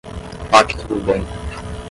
Pacto 0.49 0.81
do 0.87 0.99
bem 0.99 1.21